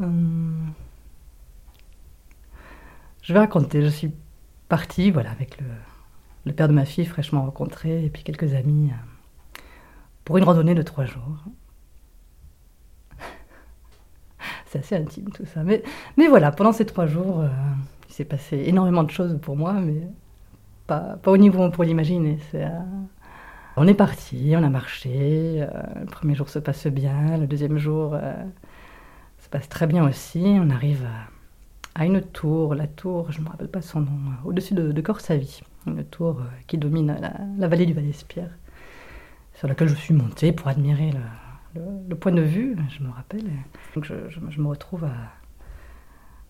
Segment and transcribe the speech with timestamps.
[0.00, 0.72] Hum.
[3.22, 4.12] Je vais raconter, je suis
[4.68, 5.58] partie voilà, avec
[6.44, 9.60] le, père de ma fille fraîchement rencontré et puis quelques amis euh,
[10.24, 11.38] pour une randonnée de trois jours.
[14.66, 15.62] C'est assez intime tout ça.
[15.64, 15.82] Mais,
[16.18, 17.48] mais voilà, pendant ces trois jours, euh,
[18.10, 20.06] il s'est passé énormément de choses pour moi, mais
[20.86, 22.38] pas, pas au niveau où on pourrait l'imaginer.
[22.54, 22.68] Euh,
[23.76, 25.66] On est parti, on a marché.
[25.98, 28.18] le premier jour se passe bien, le deuxième jour
[29.54, 30.42] passe très bien aussi.
[30.44, 31.06] On arrive
[31.94, 35.00] à, une tour, la tour, je ne me rappelle pas son nom, au-dessus de, de
[35.00, 37.16] Corsavie une tour euh, qui domine
[37.56, 38.50] la, vallée du Val-Espierre,
[39.54, 41.12] sur laquelle je suis montée pour admirer
[41.76, 43.48] le, point de vue, je me rappelle.
[43.94, 45.14] Donc je, me retrouve à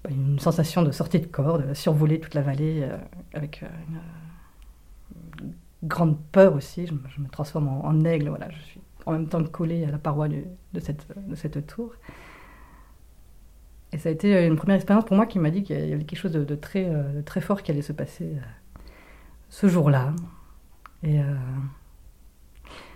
[0.03, 2.97] bah, une sensation de sortie de corps, de survoler toute la vallée euh,
[3.35, 3.67] avec euh,
[5.43, 6.87] une, grande peur aussi.
[6.87, 10.29] Je, me transforme en, aigle, voilà, je suis en même temps collée à la paroi
[10.29, 11.93] de, cette, de cette tour.
[13.95, 16.03] Et ça a été une première expérience pour moi qui m'a dit qu'il y avait
[16.03, 18.37] quelque chose de, très, de très fort qui allait se passer
[19.49, 20.13] ce jour-là.
[21.05, 21.35] Et euh,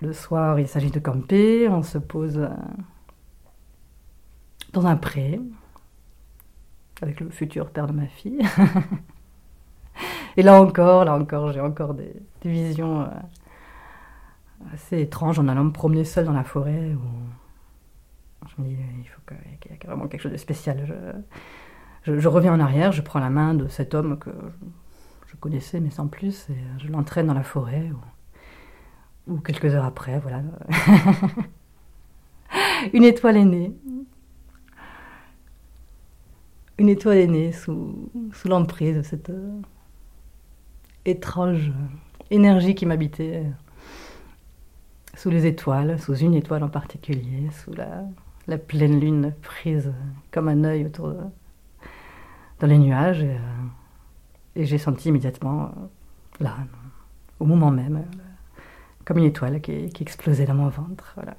[0.03, 1.69] le soir, il s'agit de camper.
[1.69, 2.49] On se pose euh,
[4.73, 5.41] dans un pré
[7.01, 8.41] avec le futur père de ma fille.
[10.37, 12.13] Et là encore, là encore, j'ai encore des,
[12.45, 13.07] visions euh,
[14.75, 16.93] assez étranges en allant me promener seul dans la forêt.
[18.57, 21.23] Je me dis, il faut qu'il y ait vraiment quelque chose de spécial.
[22.05, 24.31] je, reviens en arrière, je prends la main de cet homme que
[25.29, 27.91] je connaissais, mais sans plus, et euh, je l'entraîne dans la forêt,
[29.27, 30.43] ou, quelques heures après, voilà.
[32.95, 33.77] Une étoile est née.
[36.79, 39.61] Une étoile est née sous, sous l'emprise de cette euh,
[41.05, 41.73] étrange
[42.31, 43.45] énergie qui m'habitait
[45.15, 48.05] sous les étoiles, sous une étoile en particulier, sous la,
[48.49, 49.93] la pleine lune prise
[50.33, 51.19] comme un œil autour de,
[52.59, 53.23] dans les nuages.
[53.23, 56.57] Et, euh, j'ai senti immédiatement, euh, là,
[57.39, 58.61] au moment même, euh,
[59.05, 61.13] comme une étoile qui, explosait dans mon ventre.
[61.15, 61.37] Voilà.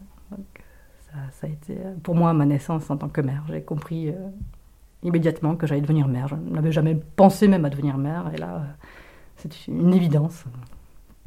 [1.32, 3.44] ça, a été pour moi ma naissance en tant que mère.
[3.48, 4.14] J'ai compris
[5.04, 6.28] immédiatement que j'allais devenir mère.
[6.28, 8.32] Je n'avais jamais pensé même à devenir mère.
[8.34, 8.64] Et là,
[9.38, 10.46] c'est une évidence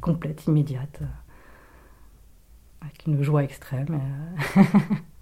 [0.01, 1.01] complète, immédiate,
[2.81, 4.01] avec une joie extrême.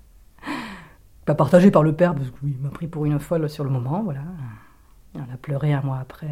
[1.26, 4.04] Pas partagée par le père, parce qu'il m'a pris pour une folle sur le moment.
[4.04, 4.22] Voilà.
[5.16, 6.30] On a pleuré un mois après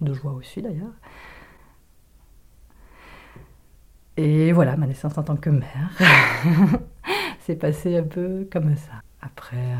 [0.00, 0.92] de joie aussi d'ailleurs.
[4.16, 5.90] Et voilà, ma naissance en tant que mère
[7.40, 8.92] s'est passée un peu comme ça.
[9.20, 9.76] Après, euh,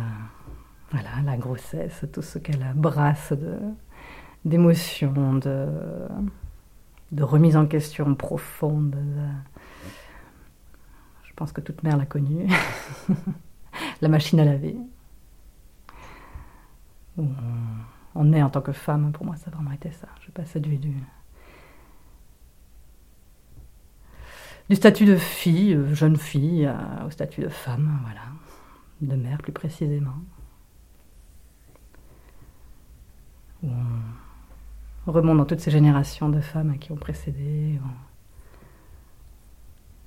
[0.90, 3.32] voilà, la grossesse, tout ce qu'elle brasse
[4.44, 5.68] d'émotions, de,
[7.12, 8.96] de, remise en question profonde.
[11.22, 12.48] je pense que toute mère l'a connue.
[14.04, 14.76] la machine à laver
[18.14, 20.08] on est en tant que femme, pour moi, ça a vraiment été ça.
[20.20, 20.94] Je passe du, du,
[24.68, 26.70] du statut de fille, euh, jeune fille,
[27.06, 28.22] au statut de femme, voilà,
[29.00, 30.14] de mère plus précisément.
[35.06, 37.80] on remonte dans toutes ces générations de femmes qui ont précédé.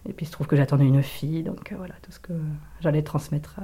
[0.07, 2.33] Et puis il se trouve que j'attendais une fille, donc euh, voilà, tout ce que
[2.79, 3.59] j'allais transmettre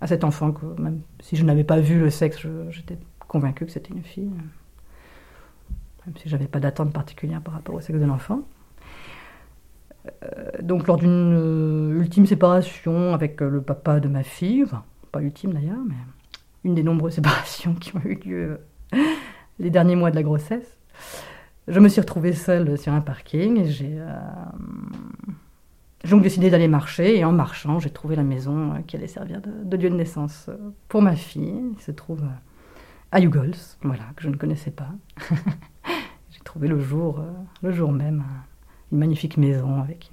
[0.00, 3.72] à, cet enfant, que même si je n'avais pas vu le sexe, j'étais convaincu que
[3.72, 4.30] c'était une fille,
[6.06, 8.42] même si j'avais pas d'attente particulière par rapport au sexe de l'enfant.
[10.22, 14.84] Euh, donc lors d'une euh, ultime séparation avec euh, le papa de ma fille, enfin
[15.12, 15.94] pas ultime d'ailleurs, mais
[16.64, 18.60] une des nombreuses séparations qui ont eu lieu
[19.58, 20.78] les derniers mois de la grossesse,
[21.66, 23.98] je me suis retrouvée seule sur un parking et j'ai
[26.10, 29.76] donc décidé d'aller marcher et en marchant j'ai trouvé la maison qui allait servir de,
[29.76, 30.50] lieu de naissance
[30.88, 31.62] pour ma fille.
[31.76, 32.22] Il se trouve
[33.10, 34.90] à Yugols, voilà, que je ne connaissais pas.
[36.30, 37.32] J'ai trouvé le jour, euh,
[37.62, 40.10] le jour même euh, une magnifique maison avec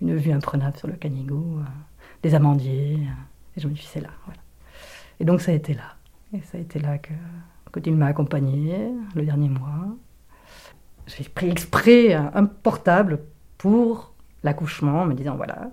[0.00, 1.64] une, vue imprenable sur le Canigou, euh,
[2.22, 3.00] des amandiers,
[3.56, 4.10] et je me suis dit, c'est là.
[5.18, 5.96] Et donc ça a été là.
[6.32, 7.12] Et ça a été là que,
[7.72, 9.88] quand il m'a accompagné le dernier mois.
[11.06, 13.20] J'ai pris exprès un portable
[13.56, 14.07] pour
[14.42, 15.70] l'accouchement, en me disant, voilà,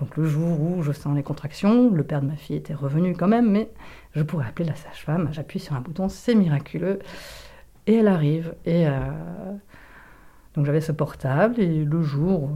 [0.00, 3.14] donc le jour où je sens les contractions, le père de ma fille était revenu
[3.14, 3.70] quand même, mais
[4.14, 7.00] je pourrais appeler la sage-femme, j'appuie sur un bouton, c'est miraculeux,
[7.86, 8.54] et elle arrive.
[8.64, 8.98] Et euh,
[10.54, 12.50] donc j'avais ce portable, et le jour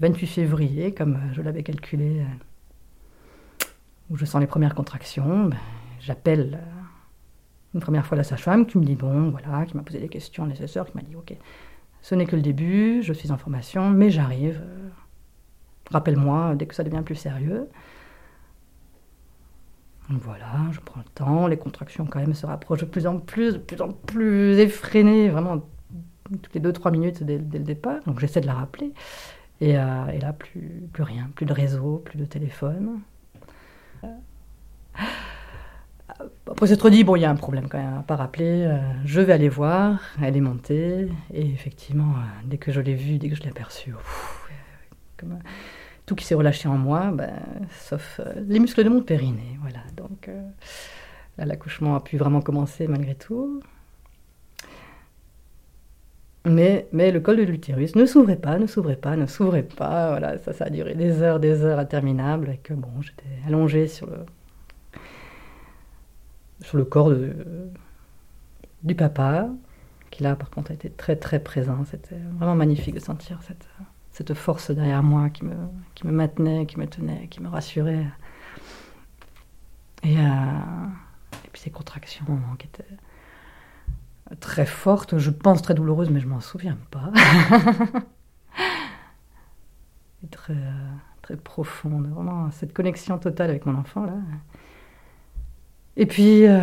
[0.00, 3.64] 28 février, comme je l'avais calculé, euh,
[4.10, 5.56] où je sens les premières contractions, ben,
[6.00, 6.82] j'appelle euh,
[7.74, 10.44] une première fois la sage-femme qui me dit bon, voilà, qui m'a posé les questions
[10.44, 11.34] nécessaires, qui m'a dit ok,
[12.02, 14.62] ce n'est que le début, je suis en formation, mais j'arrive.
[15.90, 17.68] Rappelle-moi dès que ça devient plus sérieux.
[20.10, 23.54] Voilà, je prends le temps, les contractions quand même se rapprochent de plus en plus,
[23.54, 25.62] de plus en plus effrénées, vraiment
[26.42, 28.02] toutes les 2-3 minutes dès, le départ.
[28.06, 28.94] Donc j'essaie de la rappeler.
[29.60, 33.00] Et, euh, là, plus rien, plus de réseau, plus de téléphone.
[36.50, 38.78] Après s'être dit, bon, il y a un problème quand même à pas rappeler, euh,
[39.04, 43.18] je vais aller voir, elle est montée, et effectivement, euh, dès que je l'ai vue,
[43.18, 43.94] dès que je l'ai aperçue,
[45.22, 45.26] euh,
[46.06, 47.34] tout qui s'est relâché en moi, ben,
[47.70, 49.80] sauf les muscles de mon périnée, voilà.
[49.96, 50.30] Donc
[51.36, 53.60] là, l'accouchement a pu vraiment commencer malgré tout.
[56.46, 60.10] Mais, mais le col de l'utérus ne s'ouvrait pas, ne s'ouvrait pas, ne s'ouvrait pas.
[60.10, 62.48] Voilà, ça, ça a duré des heures, des heures interminables.
[62.50, 64.24] Et que bon, j'étais allongée sur le,
[66.60, 67.12] sur le corps
[68.82, 69.48] du papa,
[70.10, 71.84] qui là par contre a été très très présent.
[71.90, 73.68] C'était vraiment magnifique de sentir cette,
[74.12, 75.54] cette force derrière moi qui me,
[75.94, 78.06] qui me maintenait, qui me tenait, qui me rassurait.
[80.02, 80.22] Et, euh,
[81.52, 82.24] puis ces contractions
[82.58, 82.84] qui étaient
[84.40, 87.12] très fortes, je pense très douloureuses, mais je m'en souviens pas.
[90.24, 90.56] et très,
[91.22, 94.14] très profonde, vraiment cette connexion totale avec mon enfant là.
[95.98, 96.60] Et puis, euh,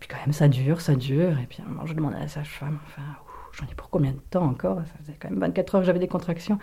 [0.00, 1.38] puis quand même, ça dure, ça dure.
[1.38, 3.02] Et puis je demande à la sage-femme, enfin,
[3.52, 4.78] j'en ai pour combien de temps encore?
[4.78, 6.58] Ça faisait quand même 24 heures que j'avais des contractions.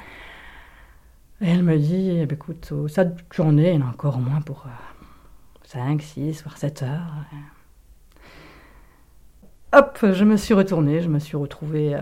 [1.40, 4.42] Et elle me dit, eh ben, écoute, ça journée, il en a encore au moins
[4.42, 4.66] pour
[5.64, 7.14] 5, 6, voire 7 heures.
[9.72, 12.02] Hop, je me suis retournée, je me suis retrouvée euh,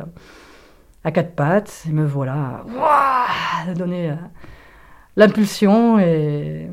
[1.04, 2.64] à quatre pattes, et me voilà,
[3.68, 4.16] à donner euh,
[5.16, 6.70] l'impulsion et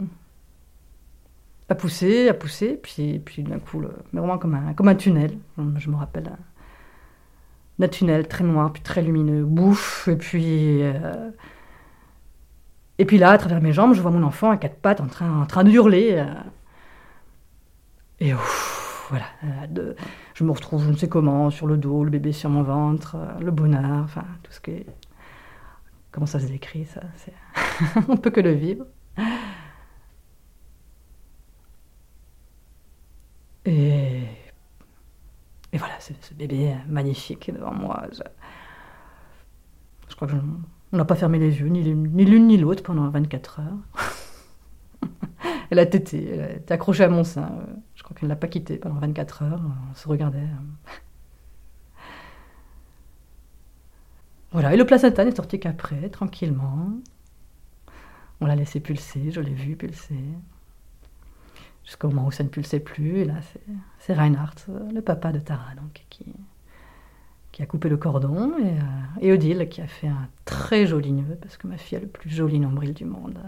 [1.73, 3.83] à pousser, à pousser, puis, puis d'un coup,
[4.13, 5.39] mais vraiment comme un, comme un tunnel.
[5.79, 6.31] Je me rappelle
[7.81, 10.83] un, tunnel très noir, puis très lumineux, bouffe, et puis.
[10.83, 11.31] Euh,
[12.99, 15.07] et puis là, à travers mes jambes, je vois mon enfant à quatre pattes en
[15.07, 16.13] train, en train de hurler.
[16.13, 16.27] Euh,
[18.21, 19.25] et ouf, voilà.
[19.45, 19.95] Euh,
[20.35, 23.17] je me retrouve, je ne sais comment, sur le dos, le bébé sur mon ventre,
[23.41, 24.85] le bonheur, enfin, tout ce qui
[26.13, 27.01] Comment ça se décrit, ça
[28.09, 28.85] On peut que le vivre.
[33.65, 34.23] Et,
[35.73, 35.95] et voilà,
[36.33, 38.05] ce, bébé magnifique devant moi.
[40.09, 40.35] Je, crois que
[40.93, 43.79] n'a pas fermé les yeux, ni l'une ni l'autre pendant 24 heures.
[45.71, 47.51] elle a tété, elle était accrochée à mon sein.
[47.95, 49.63] Je crois qu'elle ne l'a pas quitté pendant 24 heures.
[49.91, 50.49] On se regardait.
[54.53, 56.91] Voilà, et le placenta n'est sorti qu'après, tranquillement.
[58.43, 60.19] On l'a laissé pulser, je l'ai vu pulser
[61.85, 63.19] jusqu'au moment où ça ne pulsait plus.
[63.19, 63.35] Et là,
[63.99, 66.25] c'est Reinhardt, le papa de Tara, donc, qui,
[67.63, 71.39] a coupé le cordon, et, euh, et, Odile qui a fait un très joli nœud,
[71.41, 73.39] parce que ma fille a le plus joli nombril du monde,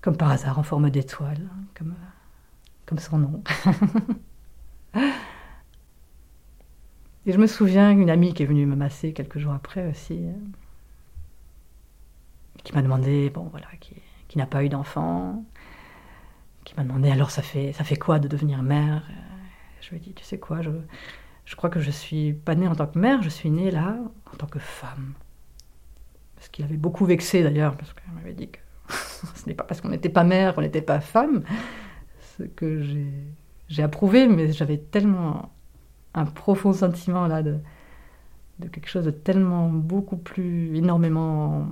[0.00, 1.94] comme par hasard en forme d'étoile, comme,
[2.98, 3.42] son nom.
[7.26, 10.20] et je me souviens une amie qui est venue me masser quelques jours après aussi,
[12.62, 15.44] qui m'a demandé, bon voilà, qui n'a pas eu d'enfant,
[16.64, 19.02] qui m'a demandé alors ça fait, ça fait quoi de devenir mère?
[19.80, 20.70] Je lui ai dit, tu sais quoi, je,
[21.44, 23.98] je crois que je suis pas née en tant que mère, je suis née là
[24.32, 25.12] en tant que femme.
[26.40, 28.58] Ce qui avait beaucoup vexé d'ailleurs, parce qu'elle m'avait dit que
[29.34, 31.42] ce n'est pas parce qu'on n'était pas mère qu'on n'était pas femme.
[32.38, 32.82] Ce que
[33.68, 35.52] j'ai approuvé, mais j'avais tellement
[36.14, 37.58] un profond sentiment là de,
[38.58, 41.66] de quelque chose de tellement beaucoup plus énormément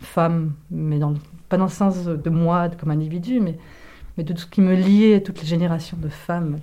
[0.00, 1.14] femme, mais dans,
[1.48, 3.58] pas dans le sens de moi comme individu, mais
[4.16, 6.58] mais de tout ce qui me liait, toutes les générations de femmes,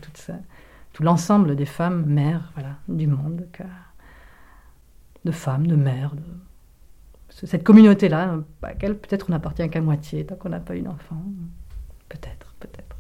[0.93, 3.45] tout, l'ensemble des femmes mères voilà, du monde,
[5.25, 10.35] de femmes, de mères, de, cette communauté-là, à laquelle peut-être on n'appartient qu'à moitié tant
[10.35, 11.21] qu'on n'a pas eu d'enfant.
[12.09, 12.95] Peut-être, peut-être.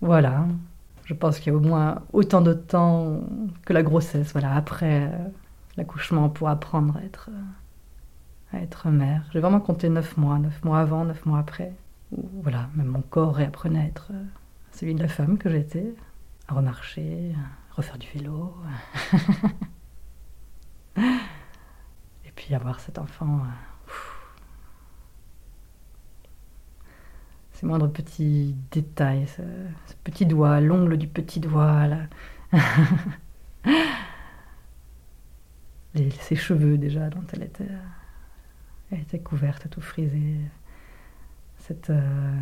[0.00, 0.46] Voilà,
[1.04, 3.20] je pense qu'il y a au moins autant de temps
[3.64, 5.28] que la grossesse, voilà, après euh,
[5.76, 7.30] l'accouchement pour apprendre à être,
[8.52, 9.24] à être mère.
[9.32, 11.72] J'ai vraiment compté neuf mois, neuf mois avant, neuf mois après
[12.12, 14.24] voilà, même mon corps réapprenait à être euh,
[14.72, 15.94] celui de la femme que j'étais,
[16.48, 18.54] à remarcher, à refaire du vélo.
[20.96, 23.40] Et puis avoir cet enfant.
[23.40, 23.44] Euh,
[27.52, 29.42] ces moindres petits détails, ce,
[30.04, 32.00] petit doigt, l'ongle du petit doigt, là.
[36.20, 37.68] ses cheveux déjà dont elle était,
[38.90, 40.38] elle était couverte, tout frisée
[41.66, 42.38] cette, euh,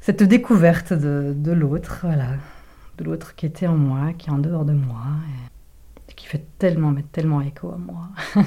[0.00, 2.32] cette découverte de, de l'autre, voilà,
[2.98, 5.04] de l'autre qui était en moi, qui est en dehors de moi,
[6.08, 8.08] et qui fait tellement, mais tellement écho à moi.